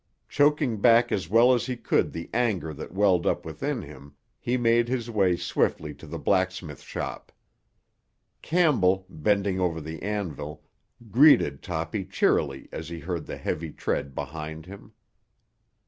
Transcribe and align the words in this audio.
Choking 0.27 0.77
back 0.81 1.11
as 1.11 1.29
well 1.29 1.53
as 1.53 1.67
he 1.67 1.77
could 1.77 2.11
the 2.11 2.27
anger 2.33 2.73
that 2.73 2.91
welled 2.91 3.27
up 3.27 3.45
within 3.45 3.83
him, 3.83 4.15
he 4.39 4.57
made 4.57 4.87
his 4.87 5.11
way 5.11 5.35
swiftly 5.37 5.93
to 5.93 6.07
the 6.07 6.17
blacksmith 6.17 6.81
shop. 6.81 7.31
Campbell, 8.41 9.05
bending 9.09 9.59
over 9.59 9.79
the 9.79 10.01
anvil, 10.01 10.63
greeted 11.11 11.61
Toppy 11.61 12.03
cheerily 12.03 12.67
as 12.71 12.89
he 12.89 12.97
heard 12.97 13.27
the 13.27 13.37
heavy 13.37 13.71
tread 13.71 14.15
behind 14.15 14.65
him. 14.65 14.93